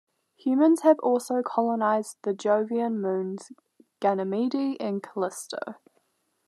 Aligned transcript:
Humans 0.37 0.81
have 0.81 0.97
also 1.03 1.43
colonised 1.43 2.17
the 2.23 2.33
Jovian 2.33 2.99
moons 2.99 3.51
Ganymede 3.99 4.75
and 4.79 5.03
Callisto. 5.03 5.75